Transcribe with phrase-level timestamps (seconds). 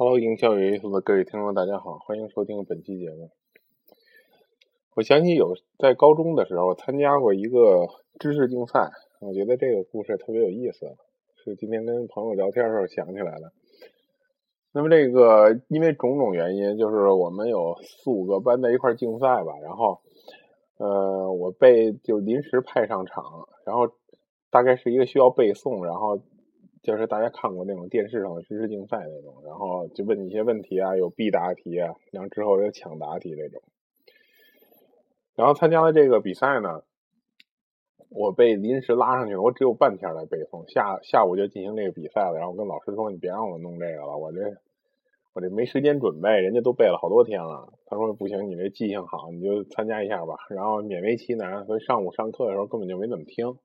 [0.00, 3.32] Hello，营销有意思的各位听众，大家好，欢迎收听本期节目。
[4.94, 7.88] 我想起有在高中的时候参加过一个
[8.20, 10.86] 知识竞赛，我觉得这个故事特别有意思，
[11.42, 13.52] 是今天跟朋友聊天的时候想起来的。
[14.70, 19.98] 那么这个因为种种原因，就是我们有四五个班在一块竞赛吧，然后
[20.76, 23.88] 呃，我被就临时派上场，然后
[24.48, 26.20] 大概是一个需要背诵，然后。
[26.88, 33.60] 就是大家看过那种电视上的知识竞赛那种，然后就问你一些问题啊，有必答题啊，然后之后有抢答题这种。
[35.34, 36.82] 然后参加了这个比赛呢，
[38.08, 42.38] 我被临时拉上去了，我只有半天来背诵，下下午就进行这个比赛了。
[42.38, 44.56] 然后我跟老师说：“你别让我弄这个了，我这
[45.34, 53.58] 我这没时间准备，人家都背了好多天了。”他说：“不行，你这记性好，你就参加一下吧。”然后勉为其难，所以上午上课的时候根本就没怎么听。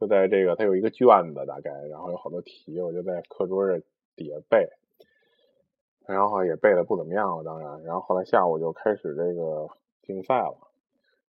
[0.00, 3.84] 就在这个，他有一个卷子，大概，然后有好多题，我就在课桌这
[4.16, 4.66] 底下背，
[6.06, 9.68] 然后也背的不怎么样了，当然，然后后来下午就开始这个
[10.02, 10.56] 竞赛了。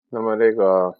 [0.09, 0.95] 那么这个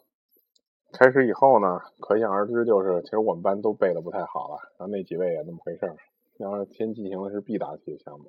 [0.92, 5.92] 开始以后呢，可想而知，就是其实我们班都背的不太好了，然后那几位也那么回事。
[6.38, 8.26] 然后先进行的是必答题项目，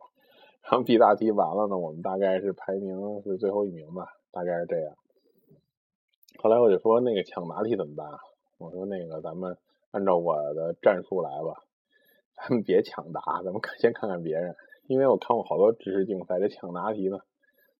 [0.62, 4.94] 然后必答题完了呢，我们大概是排名是最后一名吧，大概是这样。
[6.38, 8.08] 后来我就说那个抢答题怎么办？
[8.58, 9.58] 我说那个，咱们
[9.90, 11.62] 按照我的战术来吧，
[12.34, 14.56] 咱们别抢答，咱们先看看别人。
[14.86, 17.18] 因为我看过好多知识竞赛，这抢答题呢，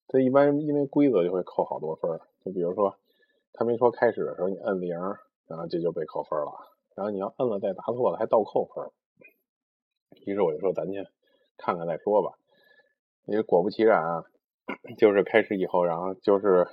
[0.06, 2.98] 它一般因为规则就会扣好多分就比如说，
[3.52, 4.98] 他没说开始的时候你摁零，
[5.46, 6.52] 然后这就被扣分了。
[6.94, 8.90] 然后你要摁了再答错了，还倒扣分。
[10.26, 11.06] 于是我就说，咱先
[11.56, 12.38] 看看再说吧。
[13.24, 14.24] 因为果不其然啊，
[14.98, 16.66] 就是开始以后，然后就是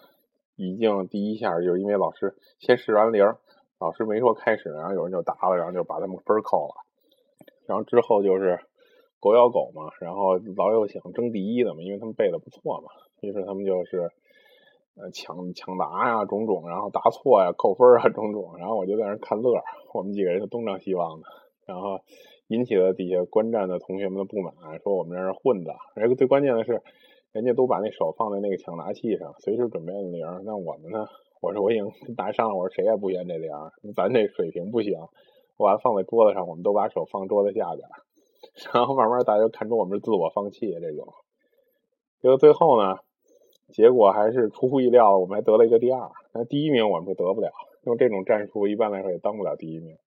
[0.56, 3.36] 已经第一下，就是因为老师先试完零。
[3.80, 6.76] 老师没说开始，然后有人就答了，然后就把他们分扣了。
[7.68, 8.60] 然后之后就是
[9.20, 12.90] 狗咬狗嘛，然后老有想争第一的嘛，因为他们背的不错嘛。
[13.22, 14.12] 于是他们就是
[14.96, 18.58] 呃抢抢答呀，种种，然后答错呀，扣分啊，种种。
[18.58, 19.62] 然后我就在那看乐，
[19.94, 21.28] 我们几个人就东张西望的，
[21.66, 22.02] 然后
[22.48, 25.74] 引起了底下观战的同学们的不满，说我们这是混的。
[25.96, 26.82] 而且最关键的是，
[27.32, 30.26] 人家都把那手放在那个抢答器上，随时准备按铃。
[30.46, 31.08] 那我们呢？
[31.44, 33.52] 我说我已经 答上了，我说谁也不嫌这零，
[33.94, 34.98] 咱这水平不行。
[35.58, 37.88] 我把放在桌子上，我们都把手放桌子下边，
[38.74, 41.14] 然后慢慢大家就看出我们是自我放弃这种。
[42.22, 43.00] 结果最后呢，
[43.74, 46.10] 结果还是出乎意料，我们还得了一个第二。
[46.34, 47.52] 那第一名我们是得不了，
[47.84, 49.98] 用这种战术一般来说也当不了第一名，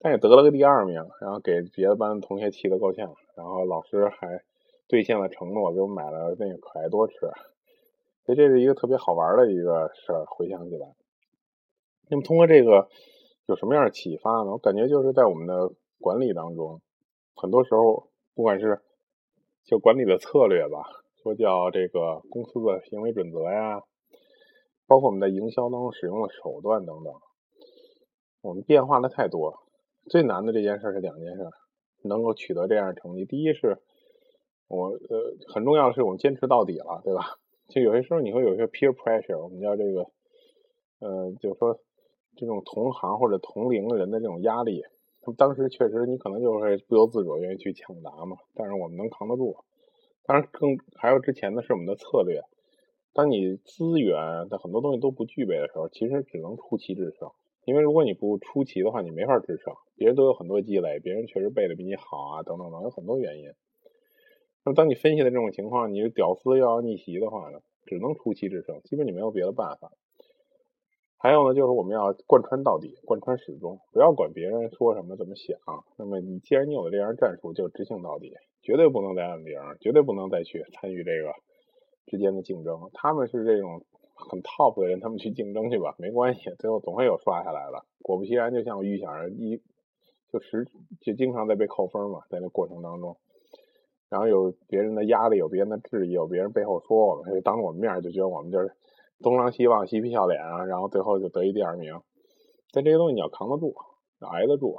[0.00, 3.14] 但也得了个第二名，然后给别的班同学气得够呛。
[3.36, 4.42] 然后老师还
[4.88, 7.14] 兑现了承诺，给我买了那个可爱多吃。
[8.34, 10.94] 这是一个特别好玩的一个事儿，回想起来。
[12.08, 12.88] 那么通过这个
[13.46, 14.50] 有什么样的启发呢？
[14.52, 16.80] 我感觉就是在我们的管理当中，
[17.34, 18.80] 很多时候不管是
[19.64, 20.82] 就管理的策略吧，
[21.22, 23.82] 说叫这个公司的行为准则呀，
[24.86, 27.14] 包括我们在营销当中使用的手段等等，
[28.40, 29.60] 我们变化的太多。
[30.08, 31.48] 最难的这件事是两件事，
[32.02, 33.24] 能够取得这样的成绩。
[33.24, 33.78] 第一是，
[34.66, 37.38] 我呃很重要的是我们坚持到底了，对吧？
[37.70, 40.10] 就有些时候你会有一些 peer pressure，我们叫这个，
[40.98, 41.80] 呃，就是说
[42.36, 44.82] 这种同行或者同龄人的这种压力。
[45.36, 49.56] 当时确实你可能就会不由自主愿意去抢答嘛，但是我们能扛得住。
[50.24, 52.42] 当然更还有之前的是我们的策略。
[53.12, 57.30] 当你资源的很多东西都不具备的时候，其实只能出奇制胜。
[57.64, 59.74] 因为如果你不出奇的话，你没法制胜。
[59.96, 63.52] 别人都有很多积累，别人确实背的比你好啊，等等等，有很多原因。
[64.64, 69.90] 那，当你分析的这种情况，你是屌丝又要逆袭的话呢，只能出奇制胜，基本你没有别的办法。
[71.16, 75.58] 还有呢，就是我们要贯穿到底，贯穿始终，不要管别人说什么怎么想。
[75.98, 81.32] 那么，你既然你有了这样战术，就执行到底，绝对不能再按铃，绝对不能再去参与这个
[82.06, 82.90] 之间的竞争。
[82.94, 83.84] 他们是这种
[84.14, 87.84] 很 top 的人，他们去竞争去吧，没关系，最后总会有刷下来的。
[88.02, 89.62] 果不其然，就像我预想的，一
[90.32, 90.66] 就时
[91.00, 93.16] 就经常在被扣分嘛，在那过程当中。
[94.10, 98.74] 然后有别人的压力，有别人的质疑，有别人背后说我们，当着我们面就觉得我们就是
[99.22, 101.94] 东张西望、嬉皮笑脸啊，然后最后就得一第二名。
[102.72, 103.72] 但这些东西你要扛得住，
[104.20, 104.76] 要挨得住。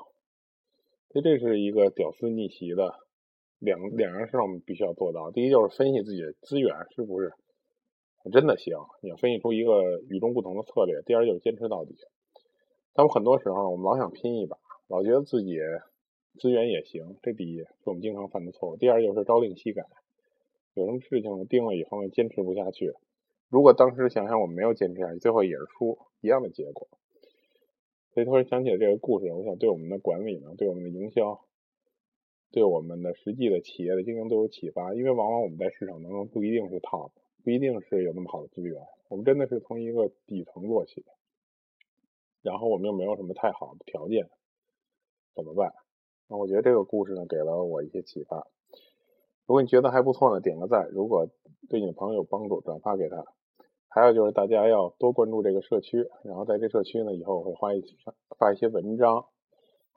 [1.12, 2.94] 所以这是一个屌丝逆袭的
[3.60, 5.32] 两两样事，我们必须要做到。
[5.32, 7.32] 第一就是分析自己的资源是不是
[8.34, 11.02] 真的行，你要分析出一个与众不同的策略。
[11.06, 11.96] 第二就是坚持到底。
[12.94, 14.58] 但我很多时候我们老想拼一把，
[14.90, 15.58] 老觉得自己。
[16.40, 18.78] 资源也行，这第一是我们经常犯的错误。
[18.78, 19.86] 第二就是朝令夕改，
[20.74, 22.94] 有什么事情定了以后坚持不下去。
[23.50, 26.88] 如果当时想想我们没有坚持下去，最后也是输一样的结果。
[28.14, 31.46] 所以突然想起了这个故事，我想对我们的管理呢，对我们的营销，
[32.52, 34.94] 对我们的实际的企业的经营都有启发。
[34.94, 37.12] 因为往往我们在市场当中不一定是 top，
[37.44, 41.06] 不一定是有那么好的资源，我们真的是从一个底层做起，
[42.42, 44.30] 然后我们又没有什么太好的条件，
[45.36, 45.74] 怎么办？
[46.38, 48.48] 我觉得这个故事呢，给了我一些启发。
[49.46, 51.28] 如果你觉得还不错呢，点个赞；如果
[51.70, 53.26] 对你的朋友有帮助，转发给他。
[53.88, 57.84] 还有就是大家要多关注这个社区，然后在这社区呢，以后我会发一
[58.40, 59.26] 发一些文章。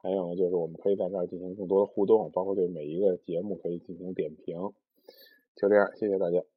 [0.02, 4.72] 还有呢，就是我们可以在这儿进行更多的互动，包括对每一个节目可以进行点评。
[5.54, 6.53] 就这样，谢谢大家。